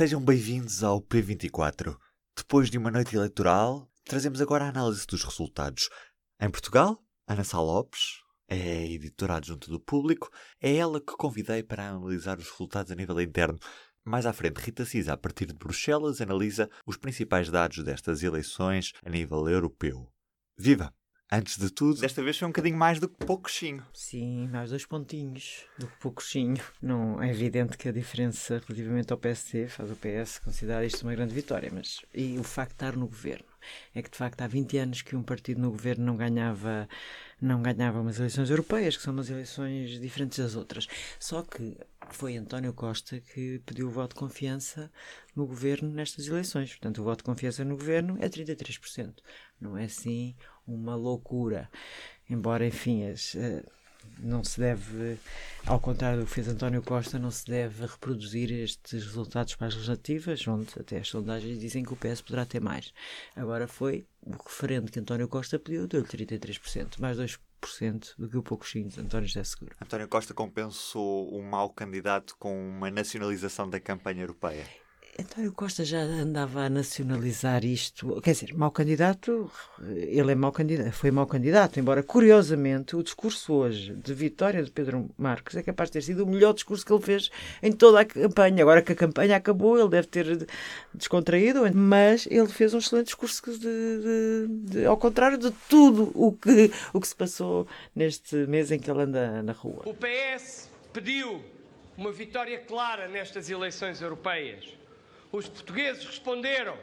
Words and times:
Sejam 0.00 0.18
bem-vindos 0.18 0.82
ao 0.82 0.98
P24. 0.98 1.94
Depois 2.34 2.70
de 2.70 2.78
uma 2.78 2.90
noite 2.90 3.14
eleitoral, 3.14 3.86
trazemos 4.02 4.40
agora 4.40 4.64
a 4.64 4.70
análise 4.70 5.06
dos 5.06 5.22
resultados. 5.22 5.90
Em 6.40 6.48
Portugal, 6.48 7.04
Ana 7.28 7.44
Sá 7.44 7.60
Lopes 7.60 8.22
é 8.48 8.86
editora 8.86 9.34
adjunta 9.34 9.70
do 9.70 9.78
público. 9.78 10.30
É 10.58 10.74
ela 10.74 11.02
que 11.02 11.14
convidei 11.18 11.62
para 11.62 11.90
analisar 11.90 12.38
os 12.38 12.48
resultados 12.50 12.90
a 12.90 12.94
nível 12.94 13.20
interno. 13.20 13.58
Mais 14.02 14.24
à 14.24 14.32
frente, 14.32 14.56
Rita 14.56 14.86
Cisa, 14.86 15.12
a 15.12 15.18
partir 15.18 15.44
de 15.44 15.52
Bruxelas, 15.52 16.22
analisa 16.22 16.70
os 16.86 16.96
principais 16.96 17.50
dados 17.50 17.84
destas 17.84 18.22
eleições 18.22 18.94
a 19.04 19.10
nível 19.10 19.50
europeu. 19.50 20.10
Viva! 20.56 20.94
Antes 21.32 21.58
de 21.58 21.70
tudo, 21.70 22.00
desta 22.00 22.24
vez 22.24 22.36
foi 22.36 22.48
um 22.48 22.50
bocadinho 22.50 22.76
mais 22.76 22.98
do 22.98 23.08
que 23.08 23.24
pouquinho. 23.24 23.86
Sim, 23.94 24.48
mais 24.48 24.70
dois 24.70 24.84
pontinhos 24.84 25.64
do 25.78 25.86
que 25.86 25.96
pouquinho. 25.98 26.60
Não 26.82 27.22
é 27.22 27.30
evidente 27.30 27.78
que 27.78 27.88
a 27.88 27.92
diferença 27.92 28.60
relativamente 28.66 29.12
ao 29.12 29.18
PSD 29.18 29.68
faz 29.68 29.92
o 29.92 29.96
PS 29.96 30.40
considerar 30.40 30.84
isto 30.84 31.02
uma 31.02 31.14
grande 31.14 31.32
vitória, 31.32 31.70
mas 31.72 32.00
e 32.12 32.36
o 32.36 32.42
facto 32.42 32.70
de 32.70 32.74
estar 32.74 32.96
no 32.96 33.06
governo 33.06 33.44
é 33.94 34.02
que 34.02 34.10
de 34.10 34.16
facto 34.16 34.40
há 34.42 34.46
20 34.48 34.78
anos 34.78 35.02
que 35.02 35.14
um 35.14 35.22
partido 35.22 35.60
no 35.60 35.70
governo 35.70 36.04
não 36.04 36.16
ganhava 36.16 36.88
não 37.40 37.62
ganhava 37.62 38.00
umas 38.00 38.18
eleições 38.18 38.50
europeias, 38.50 38.96
que 38.96 39.02
são 39.02 39.12
umas 39.12 39.30
eleições 39.30 40.00
diferentes 40.00 40.38
das 40.38 40.56
outras. 40.56 40.86
Só 41.18 41.42
que 41.42 41.76
foi 42.10 42.36
António 42.36 42.72
Costa 42.74 43.20
que 43.20 43.62
pediu 43.64 43.86
o 43.86 43.90
voto 43.90 44.14
de 44.14 44.20
confiança 44.20 44.90
no 45.34 45.46
governo 45.46 45.88
nestas 45.90 46.26
eleições. 46.26 46.70
Portanto, 46.70 47.00
o 47.00 47.04
voto 47.04 47.18
de 47.18 47.24
confiança 47.24 47.64
no 47.64 47.76
governo 47.76 48.18
é 48.20 48.28
33%. 48.28 49.14
Não 49.60 49.76
é 49.76 49.84
assim 49.84 50.34
uma 50.66 50.94
loucura. 50.94 51.70
Embora, 52.28 52.66
enfim, 52.66 53.04
as, 53.06 53.34
uh, 53.34 53.64
não 54.18 54.44
se 54.44 54.60
deve, 54.60 55.18
ao 55.66 55.80
contrário 55.80 56.20
do 56.20 56.26
que 56.26 56.32
fez 56.32 56.48
António 56.48 56.82
Costa, 56.82 57.18
não 57.18 57.30
se 57.30 57.46
deve 57.46 57.86
reproduzir 57.86 58.50
estes 58.52 59.04
resultados 59.04 59.54
para 59.54 59.68
as 59.68 59.74
legislativas, 59.74 60.46
onde 60.46 60.68
até 60.78 60.98
as 60.98 61.08
sondagens 61.08 61.58
dizem 61.58 61.84
que 61.84 61.92
o 61.92 61.96
PS 61.96 62.20
poderá 62.20 62.44
ter 62.44 62.60
mais. 62.60 62.92
Agora 63.34 63.66
foi 63.66 64.06
o 64.22 64.32
referendo 64.32 64.90
que 64.90 65.00
António 65.00 65.28
Costa 65.28 65.58
pediu, 65.58 65.86
deu-lhe 65.86 66.06
33%, 66.06 67.00
mais 67.00 67.18
2% 67.18 68.14
do 68.18 68.28
que 68.28 68.36
o 68.36 68.42
pouquinho 68.42 68.88
de 68.88 69.00
António 69.00 69.26
José 69.26 69.44
Seguro. 69.44 69.76
António 69.80 70.08
Costa 70.08 70.34
compensou 70.34 71.34
um 71.34 71.42
mau 71.42 71.70
candidato 71.70 72.36
com 72.38 72.56
uma 72.68 72.90
nacionalização 72.90 73.68
da 73.68 73.80
campanha 73.80 74.22
europeia. 74.22 74.66
António 75.20 75.52
Costa 75.52 75.84
já 75.84 76.00
andava 76.00 76.62
a 76.62 76.70
nacionalizar 76.70 77.62
isto. 77.62 78.20
Quer 78.22 78.32
dizer, 78.32 78.54
mau 78.54 78.70
candidato, 78.70 79.50
ele 79.78 80.32
é 80.32 80.34
mau 80.34 80.50
candidato, 80.50 80.92
foi 80.92 81.10
mau 81.10 81.26
candidato, 81.26 81.78
embora 81.78 82.02
curiosamente 82.02 82.96
o 82.96 83.02
discurso 83.02 83.52
hoje 83.52 83.94
de 83.94 84.14
vitória 84.14 84.62
de 84.62 84.70
Pedro 84.70 85.10
Marques 85.18 85.56
é 85.56 85.62
capaz 85.62 85.90
de 85.90 85.94
ter 85.94 86.02
sido 86.02 86.24
o 86.24 86.26
melhor 86.26 86.54
discurso 86.54 86.86
que 86.86 86.92
ele 86.92 87.02
fez 87.02 87.30
em 87.62 87.70
toda 87.70 88.00
a 88.00 88.04
campanha. 88.04 88.62
Agora 88.62 88.80
que 88.80 88.92
a 88.92 88.96
campanha 88.96 89.36
acabou, 89.36 89.78
ele 89.78 89.90
deve 89.90 90.08
ter 90.08 90.46
descontraído, 90.94 91.70
mas 91.74 92.26
ele 92.30 92.48
fez 92.48 92.72
um 92.72 92.78
excelente 92.78 93.06
discurso 93.06 93.42
de, 93.52 93.58
de, 93.58 94.46
de, 94.48 94.86
ao 94.86 94.96
contrário 94.96 95.36
de 95.36 95.50
tudo 95.68 96.10
o 96.14 96.32
que, 96.32 96.72
o 96.94 97.00
que 97.00 97.06
se 97.06 97.14
passou 97.14 97.68
neste 97.94 98.36
mês 98.46 98.70
em 98.72 98.78
que 98.78 98.90
ele 98.90 99.02
anda 99.02 99.42
na 99.42 99.52
rua. 99.52 99.82
O 99.84 99.92
PS 99.92 100.70
pediu 100.94 101.44
uma 101.94 102.10
vitória 102.10 102.58
clara 102.58 103.06
nestas 103.06 103.50
eleições 103.50 104.00
europeias 104.00 104.80
os 105.32 105.48
portugueses 105.48 106.04
responderam, 106.04 106.76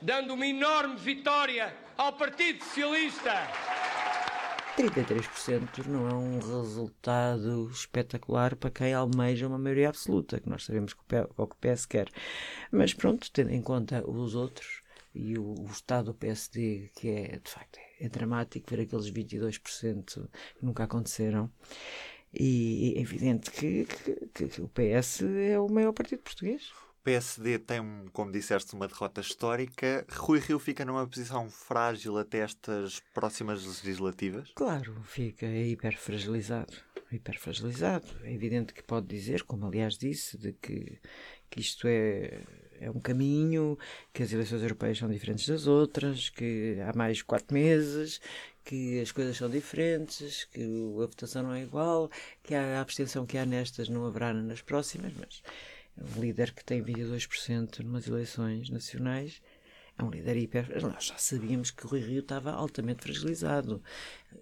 dando 0.00 0.34
uma 0.34 0.46
enorme 0.46 0.96
vitória 0.96 1.74
ao 1.96 2.12
Partido 2.14 2.64
Socialista. 2.64 3.32
33% 4.76 5.84
não 5.86 6.08
é 6.08 6.14
um 6.14 6.38
resultado 6.38 7.68
espetacular 7.70 8.56
para 8.56 8.70
quem 8.70 8.94
almeja 8.94 9.46
uma 9.46 9.58
maioria 9.58 9.90
absoluta, 9.90 10.40
que 10.40 10.48
nós 10.48 10.64
sabemos 10.64 10.94
que 10.94 11.00
o 11.36 11.46
PS 11.46 11.84
quer. 11.84 12.08
Mas 12.72 12.94
pronto, 12.94 13.30
tendo 13.30 13.50
em 13.50 13.60
conta 13.60 14.08
os 14.08 14.34
outros 14.34 14.80
e 15.14 15.36
o, 15.36 15.54
o 15.60 15.66
estado 15.66 16.06
do 16.06 16.14
PSD, 16.14 16.90
que 16.94 17.08
é 17.08 17.38
de 17.38 17.50
facto 17.50 17.78
é 18.00 18.08
dramático 18.08 18.70
ver 18.70 18.82
aqueles 18.82 19.10
22% 19.10 20.28
que 20.56 20.64
nunca 20.64 20.84
aconteceram. 20.84 21.50
E 22.32 22.94
é 22.96 23.00
evidente 23.00 23.50
que, 23.50 23.84
que, 24.32 24.48
que 24.48 24.62
o 24.62 24.68
PS 24.68 25.22
é 25.22 25.58
o 25.58 25.68
maior 25.68 25.92
partido 25.92 26.22
português. 26.22 26.72
PSD 27.02 27.58
tem, 27.58 27.82
como 28.12 28.30
disseste, 28.30 28.74
uma 28.74 28.86
derrota 28.86 29.20
histórica. 29.20 30.04
Rui 30.12 30.38
Rio 30.38 30.58
fica 30.58 30.84
numa 30.84 31.06
posição 31.06 31.48
frágil 31.50 32.18
até 32.18 32.38
estas 32.38 33.00
próximas 33.14 33.64
legislativas? 33.64 34.50
Claro, 34.54 35.02
fica 35.04 35.46
hiperfragilizado. 35.46 36.72
Hiperfragilizado. 37.10 38.06
É 38.22 38.32
evidente 38.32 38.74
que 38.74 38.82
pode 38.82 39.06
dizer, 39.06 39.42
como 39.42 39.66
aliás 39.66 39.96
disse, 39.96 40.38
de 40.38 40.52
que, 40.52 40.98
que 41.48 41.60
isto 41.60 41.88
é, 41.88 42.42
é 42.80 42.90
um 42.90 43.00
caminho, 43.00 43.78
que 44.12 44.22
as 44.22 44.32
eleições 44.32 44.62
europeias 44.62 44.98
são 44.98 45.08
diferentes 45.08 45.46
das 45.46 45.66
outras, 45.66 46.28
que 46.28 46.78
há 46.86 46.96
mais 46.96 47.22
quatro 47.22 47.52
meses, 47.52 48.20
que 48.64 49.00
as 49.00 49.10
coisas 49.10 49.36
são 49.36 49.50
diferentes, 49.50 50.44
que 50.44 50.62
a 50.62 51.06
votação 51.06 51.42
não 51.42 51.52
é 51.54 51.62
igual, 51.62 52.10
que 52.42 52.54
a 52.54 52.80
abstenção 52.80 53.26
que 53.26 53.36
há 53.36 53.44
nestas 53.44 53.88
não 53.88 54.06
haverá 54.06 54.32
nas 54.32 54.62
próximas, 54.62 55.12
mas 55.18 55.42
um 56.00 56.20
líder 56.20 56.52
que 56.52 56.64
tem 56.64 56.82
22% 56.82 57.80
numas 57.80 58.06
eleições 58.06 58.70
nacionais 58.70 59.42
é 59.98 60.02
um 60.02 60.10
líder 60.10 60.36
hiper. 60.36 60.82
Nós 60.82 61.04
já 61.04 61.18
sabíamos 61.18 61.70
que 61.70 61.84
o 61.84 61.88
Rui 61.88 62.00
Rio 62.00 62.20
estava 62.20 62.52
altamente 62.52 63.02
fragilizado. 63.02 63.82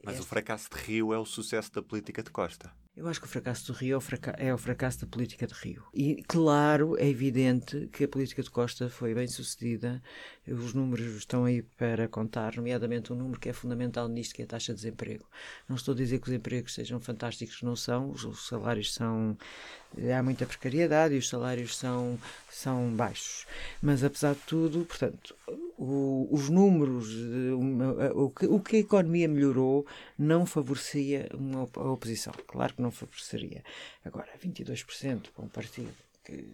Mas 0.04 0.20
o 0.20 0.24
fracasso 0.24 0.68
de 0.70 0.80
Rio 0.80 1.12
é 1.12 1.18
o 1.18 1.24
sucesso 1.24 1.72
da 1.72 1.82
política 1.82 2.22
de 2.22 2.30
Costa. 2.30 2.72
Eu 2.98 3.06
acho 3.06 3.20
que 3.20 3.26
o 3.26 3.30
fracasso 3.30 3.72
do 3.72 3.78
Rio 3.78 3.96
é 3.96 4.48
é 4.48 4.52
o, 4.52 4.58
fracasso 4.58 5.02
da 5.02 5.06
política 5.06 5.46
de 5.46 5.54
Rio. 5.54 5.84
E, 5.94 6.20
claro, 6.26 6.98
é 6.98 7.06
evidente 7.06 7.88
que 7.92 8.02
a 8.02 8.08
política 8.08 8.42
de 8.42 8.50
Costa 8.50 8.88
foi 8.88 9.14
bem 9.14 9.28
sucedida. 9.28 10.02
Os 10.48 10.74
números 10.74 11.14
estão 11.14 11.44
aí 11.44 11.62
para 11.62 12.08
contar, 12.08 12.56
nomeadamente 12.56 13.12
um 13.12 13.16
número 13.16 13.38
que 13.38 13.48
é 13.48 13.52
fundamental 13.52 14.08
nisto, 14.08 14.34
que 14.34 14.42
é 14.42 14.44
a 14.44 14.48
taxa 14.48 14.72
de 14.72 14.80
desemprego. 14.80 15.24
Não 15.68 15.76
estou 15.76 15.94
a 15.94 15.96
dizer 15.96 16.18
que 16.18 16.26
os 16.26 16.34
empregos 16.34 16.74
sejam 16.74 16.98
fantásticos, 16.98 17.62
não 17.62 17.76
são. 17.76 18.10
Os 18.10 18.48
salários 18.48 18.92
são. 18.92 19.38
Há 19.96 20.20
muita 20.20 20.44
precariedade 20.44 21.14
e 21.14 21.18
os 21.18 21.28
salários 21.28 21.76
são, 21.76 22.18
são 22.50 22.90
baixos. 22.90 23.46
Mas, 23.80 24.02
apesar 24.02 24.34
de 24.34 24.40
tudo, 24.40 24.84
portanto, 24.84 25.36
o, 25.78 26.28
os 26.32 26.48
números, 26.48 27.14
uma, 27.54 28.10
o, 28.12 28.30
que, 28.30 28.46
o 28.46 28.58
que 28.58 28.76
a 28.76 28.80
economia 28.80 29.28
melhorou 29.28 29.86
não 30.18 30.44
favorecia 30.44 31.28
uma, 31.32 31.68
a 31.76 31.92
oposição. 31.92 32.32
Claro 32.48 32.74
que 32.74 32.82
não 32.82 32.90
favoreceria. 32.90 33.62
Agora, 34.04 34.28
22% 34.44 35.30
para 35.30 35.44
um 35.44 35.48
partido 35.48 35.94
que, 36.24 36.52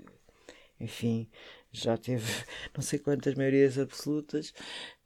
enfim, 0.79 1.27
já 1.73 1.97
teve 1.97 2.31
não 2.77 2.83
sei 2.83 2.99
quantas 2.99 3.35
maiorias 3.35 3.79
absolutas 3.79 4.53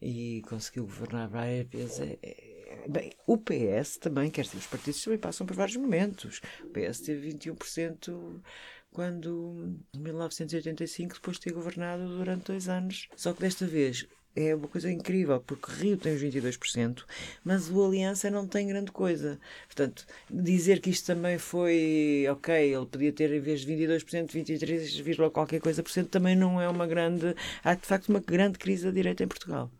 e 0.03 0.43
conseguiu 0.49 0.83
governar 0.85 1.29
várias 1.29 1.69
vezes. 1.69 2.01
É, 2.01 2.19
é, 2.23 2.89
bem, 2.89 3.13
o 3.25 3.39
PS 3.39 3.99
também, 3.99 4.31
quer 4.31 4.43
dizer, 4.43 4.59
os 4.59 4.67
partidos 4.67 5.03
também 5.03 5.19
passam 5.19 5.47
por 5.47 5.55
vários 5.55 5.77
momentos. 5.77 6.41
O 6.65 6.71
PS 6.71 7.01
teve 7.01 7.33
21% 7.35 8.43
quando, 8.91 9.77
em 9.95 9.99
1985, 9.99 11.15
depois 11.15 11.37
de 11.37 11.43
ter 11.45 11.53
governado 11.53 12.09
durante 12.17 12.47
dois 12.47 12.69
anos. 12.69 13.09
Só 13.17 13.33
que 13.33 13.41
desta 13.41 13.67
vez 13.67 14.07
é 14.39 14.55
uma 14.55 14.69
coisa 14.69 14.91
incrível, 14.91 15.41
porque 15.41 15.73
Rio 15.73 15.97
tem 15.97 16.15
os 16.15 16.23
22%, 16.23 17.03
mas 17.45 17.69
o 17.69 17.85
Aliança 17.85 18.31
não 18.31 18.47
tem 18.47 18.69
grande 18.69 18.93
coisa. 18.93 19.39
Portanto, 19.67 20.07
dizer 20.31 20.81
que 20.81 20.91
isto 20.91 21.07
também 21.07 21.39
foi 21.39 22.27
ok, 22.31 22.55
ele 22.55 22.87
podia 22.87 23.13
ter 23.13 23.33
em 23.33 23.41
vez 23.41 23.63
de 23.63 23.73
22%, 23.73 24.31
23, 24.31 25.03
qualquer 25.33 25.61
coisa 25.61 25.83
por 25.83 25.91
cento, 25.91 26.09
também 26.09 26.37
não 26.37 26.61
é 26.61 26.69
uma 26.69 26.87
grande. 26.87 27.35
Há 27.65 27.75
de 27.75 27.87
facto 27.87 28.11
uma 28.11 28.21
grande 28.21 28.59
crise 28.59 28.85
da 28.85 28.93
direita 28.93 29.25
em 29.25 29.29
Portugal. 29.29 29.71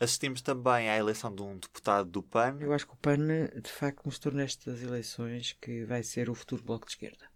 Assistimos 0.00 0.42
também 0.42 0.90
à 0.90 0.96
eleição 0.96 1.34
de 1.34 1.42
um 1.42 1.56
deputado 1.58 2.08
do 2.10 2.22
PAN. 2.22 2.56
Eu 2.60 2.72
acho 2.72 2.86
que 2.86 2.92
o 2.92 2.96
PAN, 2.96 3.18
de 3.62 3.70
facto, 3.70 4.04
mostrou 4.04 4.34
nestas 4.34 4.82
eleições 4.82 5.56
que 5.60 5.84
vai 5.84 6.02
ser 6.02 6.28
o 6.28 6.34
futuro 6.34 6.62
bloco 6.62 6.86
de 6.86 6.92
esquerda 6.92 7.35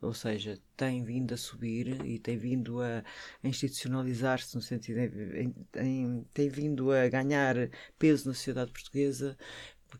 ou 0.00 0.14
seja, 0.14 0.58
tem 0.76 1.02
vindo 1.02 1.34
a 1.34 1.36
subir 1.36 2.04
e 2.04 2.18
tem 2.18 2.36
vindo 2.36 2.80
a 2.80 3.02
institucionalizar-se 3.42 4.54
no 4.54 4.62
sentido 4.62 4.98
em, 5.00 5.54
em, 5.76 6.24
tem 6.32 6.48
vindo 6.48 6.92
a 6.92 7.08
ganhar 7.08 7.54
peso 7.98 8.28
na 8.28 8.34
sociedade 8.34 8.70
portuguesa 8.70 9.36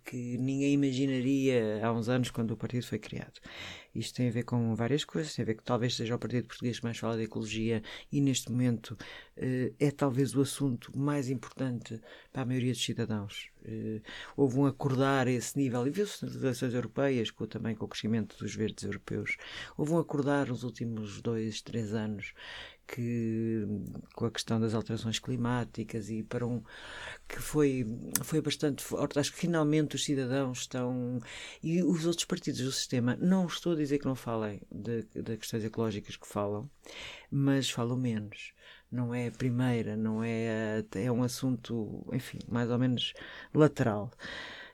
que 0.05 0.37
ninguém 0.39 0.75
imaginaria 0.75 1.81
há 1.83 1.93
uns 1.93 2.09
anos 2.09 2.31
quando 2.31 2.51
o 2.51 2.57
partido 2.57 2.85
foi 2.85 2.99
criado. 2.99 3.41
Isto 3.95 4.17
tem 4.17 4.29
a 4.29 4.31
ver 4.31 4.45
com 4.45 4.75
várias 4.75 5.05
coisas, 5.05 5.35
tem 5.35 5.43
a 5.43 5.47
ver 5.47 5.55
que 5.55 5.63
talvez 5.65 5.97
seja 5.97 6.15
o 6.15 6.19
partido 6.19 6.47
português 6.47 6.79
que 6.79 6.85
mais 6.85 6.99
fala 6.99 7.17
de 7.17 7.25
ecologia 7.25 7.83
e 8.13 8.21
neste 8.21 8.51
momento 8.51 8.97
eh, 9.37 9.73
é 9.79 9.91
talvez 9.91 10.35
o 10.37 10.43
assunto 10.43 10.97
mais 10.97 11.31
importante 11.31 12.01
para 12.33 12.43
a 12.43 12.45
maioria 12.45 12.73
dos 12.73 12.85
cidadãos. 12.85 13.51
Eh, 13.65 14.01
houve 14.37 14.59
um 14.59 14.67
acordar 14.67 15.27
a 15.27 15.31
esse 15.31 15.57
nível, 15.59 15.87
e 15.87 15.91
viu-se 15.91 16.25
nas 16.25 16.37
eleições 16.37 16.75
europeias, 16.75 17.31
com, 17.31 17.47
também 17.47 17.75
com 17.75 17.87
o 17.87 17.89
crescimento 17.89 18.37
dos 18.39 18.55
verdes 18.55 18.85
europeus, 18.85 19.37
houve 19.77 19.93
um 19.93 19.99
acordar 19.99 20.49
nos 20.49 20.63
últimos 20.65 21.21
dois, 21.21 21.63
três 21.63 21.95
anos 21.95 22.35
que 22.89 23.67
com 24.15 24.25
a 24.25 24.31
questão 24.31 24.59
das 24.59 24.75
alterações 24.75 25.19
climáticas 25.19 26.09
e 26.09 26.23
para 26.23 26.47
um 26.47 26.63
que 27.29 27.41
foi 27.41 27.87
foi 28.23 28.41
bastante 28.41 28.83
forte. 28.83 29.19
Acho 29.19 29.33
que 29.33 29.39
finalmente 29.39 29.95
os 29.95 30.05
cidadãos 30.05 30.61
estão 30.61 31.21
e 31.63 31.83
os 31.83 32.07
outros 32.07 32.25
partidos 32.25 32.61
do 32.61 32.73
sistema. 32.73 33.17
Não 33.21 33.47
estou 33.47 33.75
a 33.75 33.77
dizer 33.77 33.99
que 33.99 34.07
não 34.07 34.15
falem 34.15 34.61
de, 34.73 35.03
de 35.15 35.37
questões 35.37 35.65
ecológicas 35.65 36.17
que 36.17 36.27
falam, 36.27 36.69
mas 37.31 37.71
falam 37.71 37.97
menos. 37.97 38.53
Não 38.91 39.15
é 39.15 39.29
a 39.29 39.33
primeira, 39.33 39.97
não 39.97 40.25
é 40.25 40.83
a, 40.95 40.99
é 40.99 41.13
um 41.13 41.23
assunto, 41.23 42.07
enfim, 42.13 42.39
mais 42.49 42.71
ou 42.71 42.79
menos 42.79 43.13
lateral. 43.55 44.11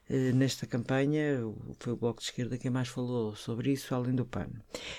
Eh, 0.08 0.32
nesta 0.32 0.66
campanha 0.66 1.40
foi 1.80 1.92
o 1.94 1.96
Bloco 1.96 2.20
de 2.20 2.26
Esquerda 2.26 2.58
quem 2.58 2.70
mais 2.70 2.88
falou 2.88 3.34
sobre 3.34 3.72
isso, 3.72 3.94
além 3.94 4.14
do 4.14 4.24
PAN. 4.24 4.50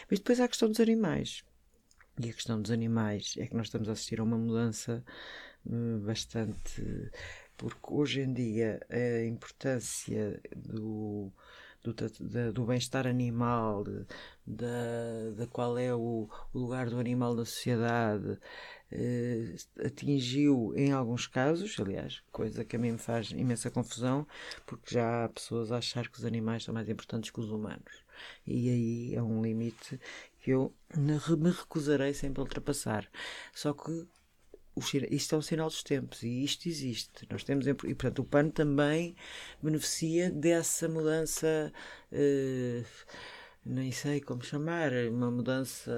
Mas 0.10 0.20
depois 0.20 0.40
há 0.40 0.46
a 0.46 0.48
questão 0.50 0.68
dos 0.70 0.80
animais. 0.82 1.44
E 2.22 2.30
a 2.30 2.34
questão 2.34 2.62
dos 2.62 2.72
animais 2.72 3.36
é 3.38 3.46
que 3.46 3.56
nós 3.56 3.68
estamos 3.68 3.90
a 3.90 3.92
assistir 3.92 4.20
a 4.20 4.24
uma 4.24 4.38
mudança 4.38 5.04
uh, 5.66 6.00
bastante. 6.00 7.12
Porque 7.58 7.80
hoje 7.90 8.22
em 8.22 8.34
dia 8.34 8.80
a 8.90 9.26
importância 9.26 10.42
do, 10.56 11.32
do, 11.84 12.52
do 12.54 12.66
bem-estar 12.66 13.06
animal, 13.08 13.84
da, 14.46 15.32
da 15.36 15.48
qual 15.48 15.78
é 15.78 15.94
o, 15.94 16.30
o, 16.54 16.60
lugar 16.60 16.90
do 16.90 17.00
animal 17.00 17.34
na 17.36 17.46
sociedade, 17.46 18.40
eh, 18.92 19.56
atingiu 19.86 20.74
em 20.76 20.92
alguns 20.92 21.28
casos, 21.28 21.80
aliás, 21.80 22.22
coisa 22.32 22.66
que 22.66 22.76
a 22.76 22.80
mim 22.80 22.94
me 22.94 22.98
faz 22.98 23.32
imensa 23.32 23.72
confusão, 23.72 24.28
porque 24.66 24.94
já 24.94 25.26
há 25.26 25.30
pessoas 25.30 25.72
a 25.72 25.78
achar 25.78 26.10
que 26.10 26.18
os 26.18 26.26
animais 26.26 26.64
são 26.64 26.74
mais 26.74 26.90
importantes 26.90 27.32
que 27.32 27.40
os 27.40 27.50
humanos. 27.50 28.05
E 28.46 28.70
aí 28.70 29.16
é 29.16 29.22
um 29.22 29.42
limite 29.42 30.00
que 30.42 30.52
eu 30.52 30.74
me 30.96 31.50
recusarei 31.50 32.14
sempre 32.14 32.42
a 32.42 32.44
ultrapassar. 32.44 33.10
Só 33.54 33.74
que 33.74 34.08
isto 35.10 35.36
é 35.36 35.38
um 35.38 35.42
sinal 35.42 35.68
dos 35.68 35.84
tempos 35.84 36.24
e 36.24 36.44
isto 36.44 36.68
existe. 36.68 37.28
Nós 37.30 37.44
temos, 37.44 37.66
e 37.66 37.74
portanto, 37.74 38.20
o 38.20 38.26
PAN 38.26 38.50
também 38.50 39.16
beneficia 39.62 40.30
dessa 40.30 40.90
mudança. 40.90 41.72
Eh, 42.12 42.84
nem 43.66 43.92
sei 43.92 44.22
como 44.22 44.44
chamar, 44.44 44.92
uma 45.10 45.32
mudança 45.32 45.92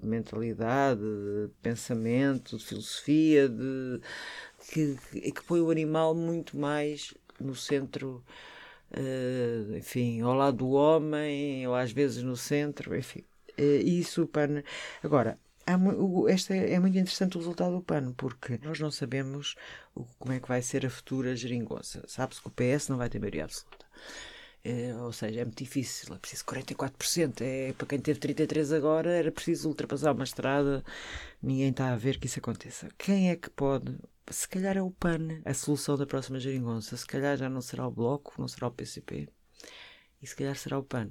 de 0.00 0.06
mentalidade, 0.06 1.02
de 1.02 1.50
pensamento, 1.60 2.56
de 2.56 2.64
filosofia, 2.64 3.46
de, 3.46 4.00
que, 4.72 4.96
que 5.32 5.42
põe 5.44 5.60
o 5.60 5.70
animal 5.70 6.14
muito 6.14 6.56
mais 6.56 7.12
no 7.38 7.54
centro 7.54 8.24
enfim, 9.76 10.20
ao 10.20 10.34
lado 10.34 10.58
do 10.58 10.70
homem, 10.70 11.66
ou 11.66 11.74
às 11.74 11.92
vezes 11.92 12.22
no 12.22 12.36
centro, 12.36 12.96
enfim. 12.96 13.24
Uh, 13.58 13.82
isso, 13.82 14.26
PAN. 14.26 14.62
Agora, 15.02 15.38
há, 15.66 15.76
o, 15.76 16.28
esta 16.28 16.54
é, 16.54 16.74
é, 16.74 16.80
muito 16.80 16.96
interessante 16.98 17.36
o 17.36 17.40
resultado 17.40 17.74
do 17.74 17.82
PAN, 17.82 18.12
porque 18.12 18.58
nós 18.62 18.78
não 18.78 18.90
sabemos 18.90 19.56
o, 19.94 20.04
como 20.18 20.32
é 20.32 20.40
que 20.40 20.48
vai 20.48 20.62
ser 20.62 20.84
a 20.86 20.90
futura 20.90 21.34
geringonça. 21.34 22.02
Sabe-se 22.06 22.40
que 22.40 22.48
o 22.48 22.50
PS 22.50 22.88
não 22.88 22.98
vai 22.98 23.08
ter 23.08 23.18
maioria 23.18 23.44
absoluta. 23.44 23.86
É, 24.64 24.94
ou 24.96 25.12
seja, 25.12 25.40
é 25.40 25.44
muito 25.44 25.62
difícil, 25.62 26.12
é 26.14 26.18
preciso 26.18 26.44
44%. 26.44 27.40
É, 27.40 27.72
para 27.72 27.86
quem 27.86 28.00
teve 28.00 28.18
33 28.18 28.72
agora, 28.72 29.10
era 29.12 29.30
preciso 29.32 29.68
ultrapassar 29.68 30.12
uma 30.12 30.24
estrada. 30.24 30.84
Ninguém 31.42 31.70
está 31.70 31.92
a 31.92 31.96
ver 31.96 32.18
que 32.18 32.26
isso 32.26 32.38
aconteça. 32.40 32.88
Quem 32.98 33.30
é 33.30 33.36
que 33.36 33.48
pode 33.50 33.96
se 34.30 34.48
calhar 34.48 34.76
é 34.76 34.82
o 34.82 34.90
PAN 34.90 35.40
a 35.44 35.54
solução 35.54 35.96
da 35.96 36.06
próxima 36.06 36.40
geringonça. 36.40 36.96
Se 36.96 37.06
calhar 37.06 37.36
já 37.36 37.48
não 37.48 37.60
será 37.60 37.86
o 37.86 37.90
Bloco, 37.90 38.34
não 38.38 38.48
será 38.48 38.68
o 38.68 38.72
PCP. 38.72 39.28
E 40.20 40.26
se 40.26 40.34
calhar 40.34 40.56
será 40.56 40.78
o 40.78 40.82
PAN. 40.82 41.10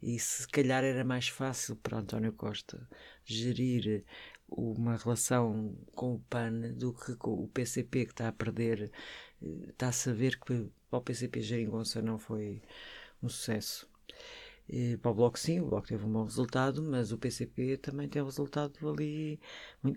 E 0.00 0.18
se 0.18 0.46
calhar 0.48 0.84
era 0.84 1.04
mais 1.04 1.28
fácil 1.28 1.76
para 1.76 1.98
António 1.98 2.32
Costa 2.32 2.88
gerir 3.24 4.04
uma 4.48 4.96
relação 4.96 5.76
com 5.94 6.14
o 6.14 6.20
PAN 6.20 6.72
do 6.76 6.92
que 6.92 7.16
com 7.16 7.32
o 7.32 7.48
PCP 7.48 8.06
que 8.06 8.12
está 8.12 8.28
a 8.28 8.32
perder, 8.32 8.92
está 9.40 9.88
a 9.88 9.92
saber 9.92 10.38
que 10.38 10.70
para 10.90 10.98
o 10.98 11.02
PCP 11.02 11.40
geringonça 11.40 12.02
não 12.02 12.18
foi 12.18 12.62
um 13.22 13.28
sucesso. 13.28 13.88
E 14.68 14.96
para 14.96 15.10
o 15.10 15.14
Bloco, 15.14 15.38
sim, 15.38 15.60
o 15.60 15.66
Bloco 15.66 15.86
teve 15.86 16.04
um 16.06 16.12
bom 16.12 16.24
resultado, 16.24 16.82
mas 16.82 17.12
o 17.12 17.18
PCP 17.18 17.76
também 17.76 18.08
tem 18.08 18.22
um 18.22 18.24
resultado 18.24 18.88
ali 18.88 19.38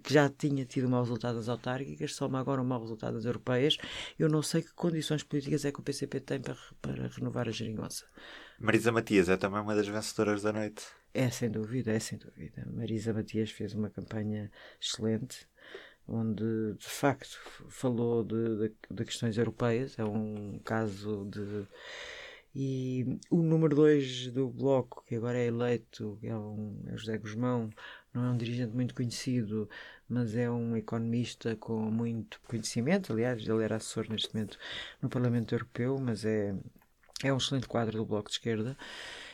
que 0.03 0.13
já 0.13 0.29
tinha 0.29 0.65
tido 0.65 0.87
um 0.87 0.89
mau 0.89 1.01
resultado 1.01 1.35
nas 1.35 1.47
autárquicas, 1.47 2.13
soma 2.13 2.39
agora 2.39 2.61
um 2.61 2.65
mau 2.65 2.81
resultado 2.81 3.13
nas 3.13 3.23
europeias. 3.23 3.77
Eu 4.19 4.27
não 4.27 4.41
sei 4.41 4.61
que 4.61 4.73
condições 4.73 5.23
políticas 5.23 5.63
é 5.63 5.71
que 5.71 5.79
o 5.79 5.83
PCP 5.83 6.19
tem 6.19 6.41
para, 6.41 6.57
para 6.81 7.07
renovar 7.07 7.47
a 7.47 7.51
geringonça. 7.51 8.05
Marisa 8.59 8.91
Matias 8.91 9.29
é 9.29 9.37
também 9.37 9.61
uma 9.61 9.75
das 9.75 9.87
vencedoras 9.87 10.41
da 10.41 10.51
noite. 10.51 10.85
É, 11.13 11.29
sem 11.29 11.49
dúvida, 11.49 11.91
é 11.91 11.99
sem 11.99 12.17
dúvida. 12.17 12.67
Marisa 12.69 13.13
Matias 13.13 13.49
fez 13.51 13.73
uma 13.73 13.89
campanha 13.89 14.51
excelente 14.81 15.47
onde 16.07 16.73
de 16.75 16.87
facto 16.87 17.37
falou 17.67 18.23
de, 18.23 18.69
de, 18.69 18.75
de, 18.89 19.05
questões 19.05 19.37
europeias. 19.37 19.97
É 19.99 20.05
um 20.05 20.59
caso 20.59 21.25
de 21.25 21.67
e 22.59 23.19
o 23.30 23.44
número 23.44 23.75
2 23.75 24.31
do 24.31 24.50
bloco, 24.50 25.04
que 25.06 25.13
agora 25.15 25.38
é 25.38 25.45
eleito, 25.45 26.18
é, 26.24 26.36
um, 26.36 26.81
é 26.88 26.98
José 26.98 27.15
Guzmão, 27.15 27.69
não 28.12 28.25
é 28.25 28.30
um 28.31 28.36
dirigente 28.36 28.74
muito 28.74 28.95
conhecido, 28.95 29.69
mas 30.09 30.36
é 30.36 30.50
um 30.50 30.75
economista 30.75 31.56
com 31.56 31.80
muito 31.92 32.42
conhecimento. 32.48 33.13
Aliás, 33.13 33.48
ele 33.48 33.63
era 33.63 33.75
assessor 33.75 34.09
neste 34.09 34.33
momento 34.33 34.57
no 35.00 35.07
Parlamento 35.07 35.54
Europeu, 35.54 36.00
mas 36.00 36.25
é, 36.25 36.56
é 37.24 37.31
um 37.31 37.38
excelente 37.38 37.68
quadro 37.68 37.95
do 37.95 38.06
Bloco 38.07 38.27
de 38.27 38.38
Esquerda. 38.38 38.75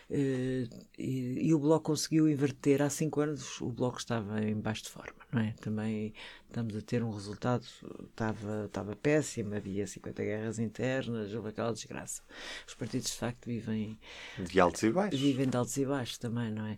Uh, 0.10 0.68
e, 0.98 1.48
e, 1.48 1.54
o 1.54 1.60
Bloco 1.60 1.86
conseguiu 1.86 2.30
inverter. 2.30 2.82
Há 2.82 2.90
cinco 2.90 3.22
anos 3.22 3.62
o 3.62 3.70
Bloco 3.70 3.98
estava 3.98 4.42
em 4.42 4.56
baixo 4.56 4.84
de 4.84 4.90
forma, 4.90 5.16
não 5.32 5.42
é? 5.42 5.54
Também 5.62 6.14
estamos 6.48 6.76
a 6.76 6.82
ter 6.82 7.04
um 7.04 7.10
resultado, 7.10 7.66
estava, 8.10 8.66
estava 8.66 8.96
péssimo, 8.96 9.56
havia 9.56 9.88
50 9.88 10.24
guerras 10.24 10.60
internas, 10.60 11.34
houve 11.34 11.50
aquela 11.50 11.74
desgraça. 11.74 12.22
Os 12.68 12.76
partidos 12.76 13.10
de 13.10 13.18
facto 13.18 13.46
vivem 13.46 13.98
de 14.38 14.60
altos 14.60 14.84
e 14.84 14.92
baixos. 14.92 15.20
Vivem 15.20 15.48
de 15.48 15.58
altos 15.58 15.78
e 15.78 15.86
baixos 15.86 16.18
também, 16.18 16.52
não 16.52 16.66
é? 16.66 16.78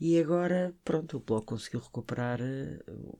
E 0.00 0.18
agora, 0.20 0.74
pronto, 0.84 1.16
o 1.16 1.20
Bloco 1.20 1.46
conseguiu 1.46 1.80
recuperar 1.80 2.40
uh, 2.40 3.18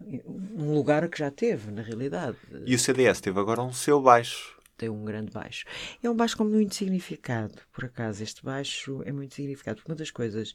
um 0.00 0.74
lugar 0.74 1.08
que 1.08 1.18
já 1.18 1.30
teve, 1.30 1.70
na 1.70 1.82
realidade. 1.82 2.36
E 2.66 2.74
o 2.74 2.78
CDS 2.78 3.20
teve 3.20 3.38
agora 3.38 3.62
um 3.62 3.72
seu 3.72 4.00
baixo 4.00 4.57
tem 4.78 4.88
um 4.88 5.04
grande 5.04 5.32
baixo. 5.32 5.66
É 6.02 6.08
um 6.08 6.16
baixo 6.16 6.36
com 6.36 6.44
muito 6.44 6.74
significado, 6.74 7.60
por 7.72 7.84
acaso. 7.84 8.22
Este 8.22 8.42
baixo 8.42 9.02
é 9.04 9.12
muito 9.12 9.34
significado, 9.34 9.82
uma 9.86 9.94
das 9.94 10.10
coisas 10.10 10.54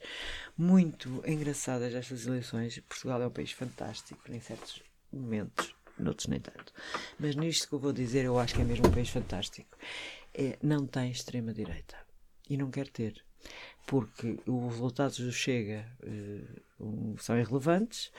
muito 0.56 1.22
engraçadas 1.26 1.92
destas 1.92 2.26
eleições, 2.26 2.78
Portugal 2.88 3.22
é 3.22 3.26
um 3.26 3.30
país 3.30 3.52
fantástico 3.52 4.20
em 4.32 4.40
certos 4.40 4.82
momentos, 5.12 5.74
noutros 5.98 6.26
nem 6.26 6.40
tanto. 6.40 6.72
Mas 7.18 7.36
nisto 7.36 7.68
que 7.68 7.74
eu 7.74 7.78
vou 7.78 7.92
dizer, 7.92 8.24
eu 8.24 8.38
acho 8.38 8.54
que 8.54 8.62
é 8.62 8.64
mesmo 8.64 8.88
um 8.88 8.90
país 8.90 9.10
fantástico. 9.10 9.76
É, 10.32 10.58
não 10.62 10.86
tem 10.86 11.10
extrema-direita. 11.10 11.96
E 12.48 12.56
não 12.56 12.70
quer 12.70 12.88
ter 12.88 13.24
porque 13.86 14.38
os 14.46 14.72
resultados 14.72 15.18
do 15.18 15.32
Chega 15.32 15.86
uh, 16.02 16.64
são 17.18 17.38
irrelevantes 17.38 18.10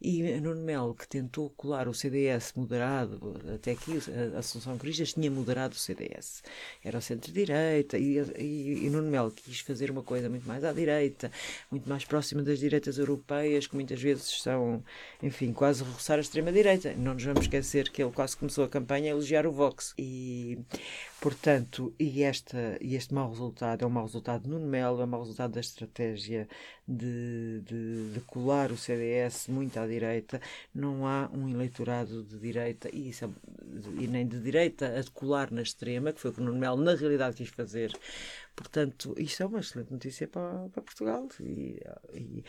e 0.00 0.22
Nuno 0.40 0.62
Melo, 0.62 0.94
que 0.94 1.06
tentou 1.08 1.48
colar 1.50 1.88
o 1.88 1.94
CDS 1.94 2.52
moderado, 2.56 3.40
até 3.54 3.72
aqui 3.72 3.98
a, 4.34 4.38
a 4.38 4.42
Solução 4.42 4.76
Cristas 4.76 5.12
tinha 5.12 5.30
moderado 5.30 5.74
o 5.74 5.78
CDS. 5.78 6.42
Era 6.84 6.98
o 6.98 7.02
centro-direita 7.02 7.96
e, 7.96 8.18
e, 8.38 8.86
e 8.86 8.90
Nuno 8.90 9.08
Melo 9.08 9.30
quis 9.30 9.60
fazer 9.60 9.90
uma 9.90 10.02
coisa 10.02 10.28
muito 10.28 10.46
mais 10.46 10.64
à 10.64 10.72
direita, 10.72 11.30
muito 11.70 11.88
mais 11.88 12.04
próxima 12.04 12.42
das 12.42 12.58
direitas 12.58 12.98
europeias, 12.98 13.66
que 13.66 13.74
muitas 13.74 14.00
vezes 14.00 14.42
são, 14.42 14.82
enfim, 15.22 15.52
quase 15.52 15.82
roçar 15.82 16.18
a 16.18 16.22
extrema-direita. 16.22 16.94
Não 16.94 17.14
nos 17.14 17.24
vamos 17.24 17.42
esquecer 17.42 17.90
que 17.90 18.02
ele 18.02 18.12
quase 18.12 18.36
começou 18.36 18.64
a 18.64 18.68
campanha 18.68 19.06
a 19.06 19.14
elogiar 19.14 19.46
o 19.46 19.52
Vox. 19.52 19.94
E, 19.96 20.58
portanto, 21.20 21.94
e, 21.98 22.22
esta, 22.22 22.76
e 22.80 22.96
este 22.96 23.14
mau 23.14 23.30
resultado 23.30 23.82
é 23.84 23.86
um 23.86 23.90
mau 23.90 24.04
resultado 24.04 24.42
de 24.42 24.50
Nuno 24.50 24.66
Melo, 24.66 25.00
mau 25.12 25.20
resultado 25.20 25.52
da 25.52 25.60
estratégia 25.60 26.48
de, 26.88 27.60
de, 27.60 28.10
de, 28.14 28.20
colar 28.20 28.72
o 28.72 28.76
CDS 28.76 29.48
muito 29.48 29.78
à 29.78 29.86
direita. 29.86 30.40
Não 30.74 31.06
há 31.06 31.28
um 31.32 31.48
eleitorado 31.48 32.22
de 32.22 32.38
direita, 32.38 32.88
e, 32.92 33.10
isso 33.10 33.26
é, 33.26 33.28
e 34.02 34.06
nem 34.06 34.26
de 34.26 34.40
direita, 34.40 34.98
a 34.98 35.10
colar 35.12 35.50
na 35.50 35.62
extrema, 35.62 36.12
que 36.12 36.20
foi 36.20 36.30
o 36.30 36.34
que 36.34 36.40
o 36.40 36.44
Nuno 36.44 36.58
Melo 36.58 36.82
na 36.82 36.94
realidade 36.94 37.36
quis 37.36 37.50
fazer. 37.50 37.92
Portanto, 38.56 39.14
isto 39.18 39.42
é 39.42 39.46
uma 39.46 39.60
excelente 39.60 39.92
notícia 39.92 40.26
para, 40.26 40.68
para 40.70 40.82
Portugal. 40.82 41.28
E, 41.40 41.80
e, 42.14 42.44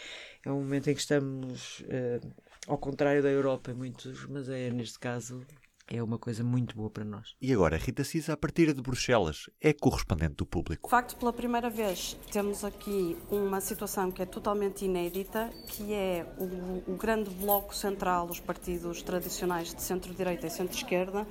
é 0.45 0.51
um 0.51 0.59
momento 0.59 0.89
em 0.89 0.93
que 0.93 1.01
estamos, 1.01 1.81
uh, 1.81 2.33
ao 2.67 2.77
contrário 2.77 3.21
da 3.21 3.29
Europa, 3.29 3.73
muitos, 3.73 4.25
mas 4.27 4.49
é 4.49 4.69
neste 4.69 4.99
caso 4.99 5.45
é 5.87 6.01
uma 6.01 6.17
coisa 6.17 6.43
muito 6.43 6.75
boa 6.75 6.89
para 6.89 7.03
nós. 7.03 7.35
E 7.41 7.51
agora, 7.53 7.77
Rita 7.77 8.03
Cisa, 8.03 8.33
a 8.33 8.37
partir 8.37 8.73
de 8.73 8.81
Bruxelas, 8.81 9.49
é 9.61 9.73
correspondente 9.73 10.35
do 10.35 10.45
público. 10.45 10.87
De 10.87 10.91
facto, 10.91 11.15
pela 11.17 11.33
primeira 11.33 11.69
vez, 11.69 12.17
temos 12.31 12.63
aqui 12.63 13.17
uma 13.29 13.59
situação 13.61 14.11
que 14.11 14.21
é 14.21 14.25
totalmente 14.25 14.85
inédita, 14.85 15.49
que 15.67 15.93
é 15.93 16.25
o, 16.37 16.91
o 16.91 16.97
grande 16.97 17.29
bloco 17.29 17.75
central, 17.75 18.27
os 18.27 18.39
partidos 18.39 19.01
tradicionais 19.01 19.73
de 19.73 19.81
centro-direita 19.81 20.47
e 20.47 20.49
centro-esquerda, 20.49 21.27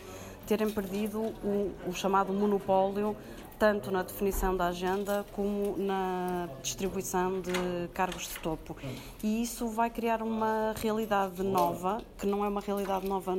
terem 0.46 0.70
perdido 0.70 1.20
o, 1.20 1.72
o 1.86 1.92
chamado 1.92 2.32
monopólio 2.32 3.16
tanto 3.58 3.90
na 3.90 4.02
definição 4.02 4.56
da 4.56 4.66
agenda 4.66 5.24
como 5.32 5.76
na 5.76 6.48
distribuição 6.62 7.40
de 7.40 7.88
cargos 7.94 8.28
de 8.28 8.38
topo. 8.40 8.76
E 9.22 9.42
isso 9.42 9.68
vai 9.68 9.90
criar 9.90 10.22
uma 10.22 10.74
realidade 10.80 11.42
nova, 11.42 12.02
que 12.18 12.26
não 12.26 12.44
é 12.44 12.48
uma 12.48 12.60
realidade 12.60 13.06
nova 13.06 13.34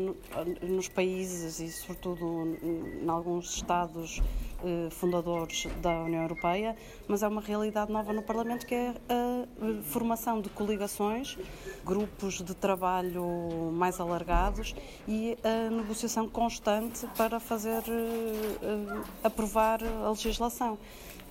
nos 0.61 0.87
países 0.87 1.59
e, 1.59 1.71
sobretudo, 1.71 2.57
em 3.01 3.09
alguns 3.09 3.55
Estados 3.55 4.21
fundadores 4.91 5.67
da 5.81 6.03
União 6.03 6.21
Europeia, 6.21 6.75
mas 7.07 7.23
é 7.23 7.27
uma 7.27 7.41
realidade 7.41 7.91
nova 7.91 8.13
no 8.13 8.23
Parlamento 8.23 8.65
que 8.65 8.75
é 8.75 8.93
a 9.09 9.83
formação 9.83 10.41
de 10.41 10.49
coligações, 10.49 11.37
grupos 11.83 12.41
de 12.41 12.53
trabalho 12.53 13.71
mais 13.73 13.99
alargados 13.99 14.75
e 15.07 15.37
a 15.43 15.69
negociação 15.69 16.27
constante 16.27 17.05
para 17.17 17.39
fazer 17.39 17.83
eh, 17.87 19.01
aprovar 19.23 19.79
a 19.83 20.09
legislação. 20.09 20.77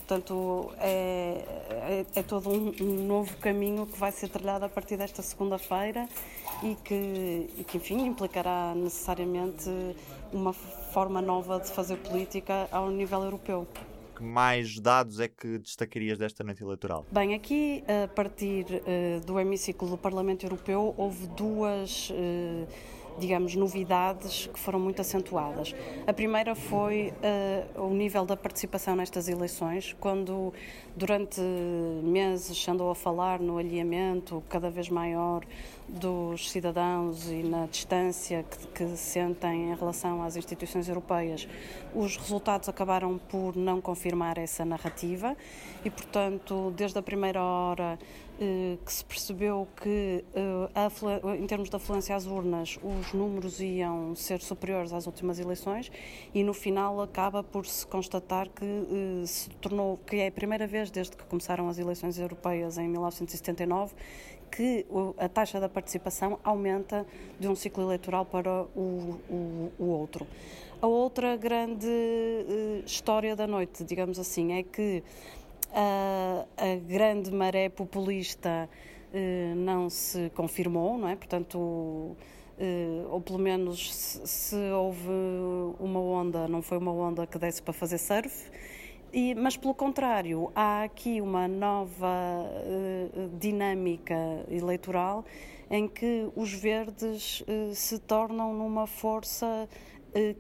Portanto, 0.07 0.73
é, 0.79 1.45
é, 1.71 2.07
é 2.17 2.23
todo 2.23 2.51
um, 2.51 3.07
novo 3.07 3.37
caminho 3.39 3.87
que 3.87 3.99
vai 3.99 4.11
ser 4.13 4.29
trilhado 4.29 4.65
a 4.65 4.69
partir 4.69 4.97
desta 4.97 5.23
segunda-feira 5.23 6.09
e 6.63 6.75
que, 6.85 7.49
e 7.57 7.65
que, 7.65 7.79
enfim, 7.79 8.05
implicará 8.05 8.75
necessariamente 8.75 9.71
uma 10.33 10.53
forma 10.93 11.23
nova 11.23 11.59
de 11.59 11.71
fazer 11.71 11.97
política 11.97 12.69
ao 12.71 12.91
nível 12.91 13.23
europeu. 13.25 13.67
Que 14.15 14.23
mais 14.23 14.79
dados 14.79 15.21
é 15.21 15.27
que 15.27 15.59
destacarias 15.59 16.19
desta 16.19 16.45
noite 16.45 16.63
eleitoral? 16.63 17.07
Bem, 17.11 17.35
aqui, 17.35 17.83
a 18.05 18.07
partir 18.09 18.67
uh, 18.67 19.25
do 19.25 19.41
hemiciclo 19.41 19.89
do 19.89 19.97
Parlamento 19.97 20.45
Europeu, 20.45 20.95
houve 20.99 21.27
duas. 21.29 22.11
Uh, 22.11 22.67
digamos, 23.19 23.55
novidades 23.55 24.49
que 24.53 24.59
foram 24.59 24.81
muito 24.81 25.01
acentuadas. 25.01 25.75
A 26.07 26.13
primeira 26.13 26.55
foi 26.55 27.13
uh, 27.77 27.83
o 27.83 27.91
nível 27.93 28.25
da 28.25 28.37
participação 28.37 28.97
nestas 28.97 29.29
eleições, 29.29 29.95
quando 30.01 30.53
durante 30.97 31.41
meses 32.03 32.67
andou 32.67 32.91
a 32.91 32.95
falar 32.95 33.39
no 33.39 33.59
alinhamento 33.59 34.43
cada 34.49 34.71
vez 34.71 34.89
maior 34.89 35.45
dos 35.93 36.51
cidadãos 36.51 37.29
e 37.29 37.43
na 37.43 37.67
distância 37.67 38.45
que, 38.45 38.67
que 38.69 38.97
sentem 38.97 39.71
em 39.71 39.75
relação 39.75 40.23
às 40.23 40.37
instituições 40.37 40.89
europeias, 40.89 41.47
os 41.95 42.17
resultados 42.17 42.69
acabaram 42.69 43.19
por 43.19 43.55
não 43.55 43.81
confirmar 43.81 44.39
essa 44.39 44.65
narrativa 44.65 45.37
e, 45.85 45.91
portanto, 45.91 46.73
desde 46.75 46.99
a 46.99 47.03
primeira 47.03 47.43
hora 47.43 47.99
eh, 48.41 48.79
que 48.85 48.93
se 48.93 49.05
percebeu 49.05 49.69
que, 49.77 50.25
eh, 50.35 51.39
em 51.39 51.47
termos 51.47 51.69
de 51.69 51.77
afluência 51.77 52.17
às 52.17 52.27
urnas, 52.27 52.79
os 52.83 53.13
números 53.13 53.61
iam 53.61 54.17
ser 54.17 54.41
superiores 54.41 54.93
às 54.93 55.07
últimas 55.07 55.39
eleições 55.39 55.93
e 56.35 56.43
no 56.43 56.55
final 56.55 57.01
acaba 57.03 57.45
por 57.45 57.67
se 57.67 57.87
constatar 57.87 58.49
que 58.49 58.65
eh, 58.65 59.27
se 59.27 59.51
tornou, 59.51 59.99
que 60.07 60.17
é 60.17 60.29
a 60.29 60.33
primeira 60.33 60.67
vez 60.67 60.91
desde 60.91 61.17
que 61.17 61.25
começaram 61.25 61.69
as 61.69 61.79
eleições 61.79 62.19
europeias 62.19 62.79
em 62.79 62.89
1979 62.89 63.95
que 64.55 64.87
a 65.19 65.29
taxa 65.29 65.59
da 65.59 65.69
participação 65.69 66.39
aumenta 66.45 67.07
de 67.41 67.49
um 67.49 67.55
ciclo 67.55 67.83
eleitoral 67.85 68.27
para 68.27 68.65
o, 68.77 69.19
o, 69.31 69.73
o 69.79 69.85
outro. 69.85 70.27
A 70.81 70.87
outra 70.87 71.37
grande 71.37 71.89
história 72.85 73.35
da 73.35 73.47
noite, 73.47 73.83
digamos 73.85 74.19
assim, 74.19 74.53
é 74.53 74.63
que 74.63 75.03
a, 75.73 76.45
a 76.57 76.77
grande 76.77 77.31
maré 77.33 77.69
populista 77.69 78.69
eh, 79.13 79.55
não 79.57 79.89
se 79.89 80.31
confirmou, 80.35 80.99
não 80.99 81.09
é? 81.09 81.17
Portanto, 81.17 82.17
eh, 82.59 83.05
ou 83.11 83.21
pelo 83.21 83.39
menos 83.39 83.95
se, 83.95 84.27
se, 84.27 84.57
houve 84.73 85.09
uma 85.79 86.01
onda, 86.01 86.49
não 86.49 86.63
foi 86.63 86.79
uma 86.79 86.93
onda 86.93 87.27
que 87.27 87.39
desse 87.39 87.63
para 87.63 87.73
fazer 87.73 87.99
surf. 87.99 88.51
E, 89.13 89.35
mas, 89.35 89.59
pelo 89.59 89.75
contrário, 89.75 90.51
há 90.55 90.85
aqui 90.85 91.21
uma 91.21 91.47
nova 91.47 92.47
eh, 92.65 93.29
dinâmica 93.39 94.17
eleitoral 94.49 95.23
em 95.71 95.87
que 95.87 96.31
os 96.35 96.53
verdes 96.53 97.43
se 97.75 97.99
tornam 97.99 98.55
numa 98.55 98.87
força 98.87 99.69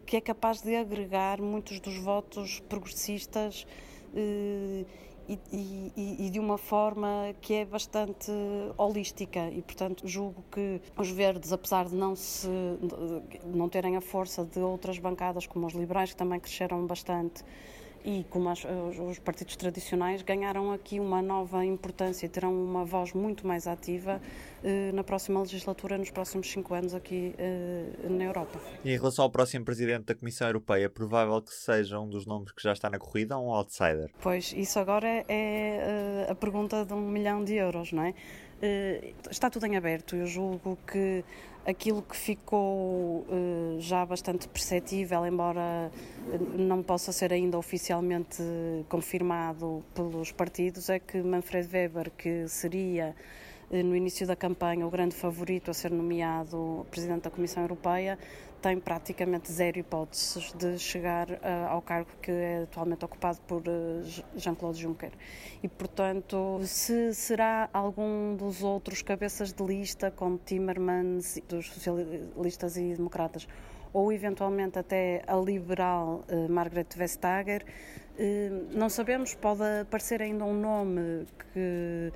que 0.05 0.19
é 0.19 0.21
capaz 0.21 0.61
de 0.61 0.76
agregar 0.76 1.41
muitos 1.41 1.81
dos 1.81 1.97
votos 1.97 2.61
progressistas 2.69 3.67
e, 4.14 4.87
e, 5.97 6.26
e, 6.26 6.31
de 6.31 6.38
uma 6.38 6.59
forma 6.59 7.35
que 7.41 7.55
é 7.55 7.64
bastante 7.64 8.31
holística. 8.76 9.49
E 9.50 9.62
portanto 9.62 10.07
julgo 10.07 10.45
que 10.50 10.81
os 10.97 11.11
verdes 11.11 11.52
apesar 11.52 11.87
de 11.87 11.95
não 11.95 12.14
se 12.14 12.49
não 13.47 13.69
terem 13.69 13.97
a 13.97 14.00
força 14.00 14.45
de 14.45 14.61
outras 14.61 14.99
bancadas 14.99 15.47
como 15.47 15.67
os 15.67 15.73
liberais 15.73 16.11
que 16.11 16.17
também 16.17 16.38
cresceram 16.38 16.87
bastante 16.87 17.43
e 18.04 18.25
como 18.30 18.49
as, 18.49 18.64
os 18.64 19.18
partidos 19.18 19.56
tradicionais 19.56 20.23
ganharam 20.23 20.73
aqui 20.73 20.99
uma 20.99 21.23
nova 21.23 21.64
importância 21.64 22.26
e 22.26 22.28
terão 22.28 22.52
uma 22.52 22.85
voz 22.85 23.12
muito 23.12 23.47
mais 23.47 23.66
ativa 23.66 24.21
eh, 24.64 24.92
na 24.92 25.02
próxima 25.02 25.40
legislatura, 25.40 25.99
nos 25.99 26.11
próximos 26.11 26.50
cinco 26.50 26.75
anos 26.75 26.94
aqui 26.94 27.35
eh, 27.38 28.09
na 28.09 28.25
Europa. 28.25 28.61
E 28.85 28.90
em 28.90 28.97
relação 28.97 29.25
ao 29.25 29.30
próximo 29.30 29.64
presidente 29.64 30.04
da 30.04 30.14
Comissão 30.14 30.47
Europeia, 30.47 30.87
é 30.87 30.88
provável 30.88 31.40
que 31.40 31.52
seja 31.52 31.99
um 31.99 32.09
dos 32.09 32.26
nomes 32.26 32.52
que 32.52 32.62
já 32.62 32.73
está 32.73 32.88
na 32.90 32.99
corrida 32.99 33.37
ou 33.37 33.49
um 33.49 33.50
outsider? 33.50 34.11
Pois, 34.21 34.52
isso 34.56 34.78
agora 34.78 35.09
é, 35.09 35.25
é 35.28 36.26
a 36.28 36.35
pergunta 36.35 36.85
de 36.85 36.92
um 36.92 37.00
milhão 37.00 37.44
de 37.44 37.54
euros, 37.54 37.92
não 37.92 38.02
é? 38.04 38.14
Eh, 38.62 39.12
está 39.28 39.50
tudo 39.50 39.66
em 39.66 39.76
aberto. 39.76 40.14
Eu 40.14 40.26
julgo 40.26 40.78
que 40.87 41.25
aquilo 41.66 42.02
que 42.02 42.16
ficou 42.16 43.25
uh, 43.28 43.76
já 43.78 44.04
bastante 44.04 44.49
perceptível, 44.49 45.25
embora 45.25 45.90
eh, 46.33 46.38
não 46.59 46.83
possa 46.83 47.12
ser 47.12 47.33
ainda 47.33 47.57
oficialmente 47.57 48.42
confirmado 48.88 49.83
pelos 49.95 50.33
partidos, 50.33 50.88
é 50.88 50.99
que 50.99 51.23
Manfred 51.23 51.69
Weber, 51.73 52.11
que 52.11 52.49
seria 52.49 53.14
uh, 53.71 53.76
no 53.76 53.95
início 53.95 54.26
da 54.26 54.35
campanha 54.35 54.87
o 54.87 54.90
grande 54.90 55.14
favorito 55.14 55.71
a 55.71 55.75
ser 55.75 55.90
nomeado 55.90 56.85
presidente 56.90 57.23
da 57.23 57.31
Comissão 57.31 57.62
Europeia, 57.62 58.19
tem 58.62 58.78
praticamente 58.78 59.50
zero 59.50 59.81
hipóteses 59.81 60.52
de 60.52 60.78
chegar 60.78 61.28
uh, 61.28 61.69
ao 61.69 61.83
cargo 61.83 62.09
que 62.23 62.31
é 62.31 62.62
atualmente 62.62 63.04
ocupado 63.04 63.40
por 63.40 63.61
uh, 63.61 64.02
Jean-Claude 64.37 64.81
Juncker. 64.81 65.11
E, 65.62 65.69
portanto, 65.69 66.61
se 66.64 67.12
será 67.12 67.69
algum 67.73 68.37
dos 68.37 68.62
outros 68.62 69.02
cabeças 69.02 69.52
de 69.52 69.64
lista, 69.64 70.12
como 70.12 70.38
Timmermans, 70.38 71.40
dos 71.49 71.66
socialistas 71.73 72.76
e 72.76 72.95
democratas, 72.95 73.49
ou 73.93 74.13
eventualmente 74.13 74.79
até 74.79 75.23
a 75.27 75.37
liberal 75.37 76.25
uh, 76.29 76.49
Margaret 76.49 76.87
Vestager, 76.97 77.65
não 78.71 78.91
sabemos, 78.91 79.35
pode 79.35 79.63
aparecer 79.81 80.21
ainda 80.21 80.45
um 80.45 80.53
nome 80.53 81.27
que 81.53 82.13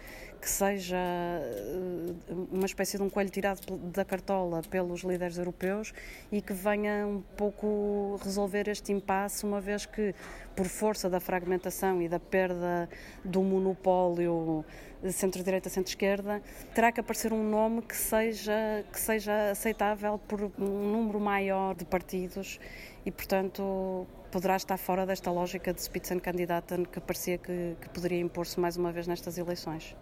que 0.46 0.50
seja 0.50 0.96
eh, 0.96 2.14
uma 2.52 2.66
espécie 2.66 2.96
de 2.96 3.02
um 3.02 3.10
coelho 3.10 3.30
tirado 3.30 3.60
da 3.92 4.04
cartola 4.04 4.62
pelos 4.70 5.00
líderes 5.02 5.38
europeus 5.38 5.92
e 6.30 6.40
que 6.40 6.52
venha 6.52 7.04
um 7.04 7.20
pouco 7.36 8.16
resolver 8.22 8.68
este 8.68 8.92
impasse, 8.92 9.44
uma 9.44 9.60
vez 9.60 9.86
que, 9.86 10.14
por 10.54 10.66
força 10.66 11.10
da 11.10 11.18
fragmentação 11.18 12.00
e 12.00 12.08
da 12.08 12.20
perda 12.20 12.88
do 13.24 13.42
monopólio 13.42 14.64
centro-direita, 15.12 15.68
centro-esquerda, 15.68 16.42
terá 16.74 16.92
que 16.92 17.00
aparecer 17.00 17.32
um 17.32 17.48
nome 17.48 17.82
que 17.82 17.96
seja, 17.96 18.84
que 18.92 19.00
seja 19.00 19.50
aceitável 19.50 20.18
por 20.18 20.42
um 20.58 20.90
número 20.90 21.20
maior 21.20 21.74
de 21.74 21.84
partidos 21.84 22.58
e, 23.04 23.10
portanto, 23.10 24.06
poderá 24.30 24.56
estar 24.56 24.76
fora 24.76 25.06
desta 25.06 25.30
lógica 25.30 25.72
de 25.72 25.82
Spitzenkandidaten 25.82 26.84
que 26.84 27.00
parecia 27.00 27.38
que, 27.38 27.76
que 27.80 27.88
poderia 27.90 28.20
impor-se 28.20 28.58
mais 28.58 28.76
uma 28.76 28.92
vez 28.92 29.06
nestas 29.06 29.38
eleições. 29.38 29.96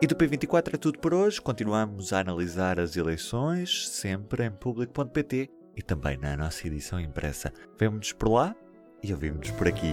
E 0.00 0.06
do 0.06 0.14
P24 0.14 0.74
é 0.74 0.76
tudo 0.76 0.98
por 0.98 1.12
hoje. 1.12 1.40
Continuamos 1.40 2.12
a 2.12 2.20
analisar 2.20 2.78
as 2.78 2.96
eleições, 2.96 3.88
sempre 3.88 4.44
em 4.44 4.50
público.pt 4.50 5.50
e 5.76 5.82
também 5.82 6.16
na 6.16 6.36
nossa 6.36 6.66
edição 6.66 7.00
impressa. 7.00 7.52
Vemo-nos 7.78 8.12
por 8.12 8.28
lá 8.28 8.54
e 9.02 9.12
ouvimos-nos 9.12 9.50
por 9.52 9.66
aqui. 9.66 9.92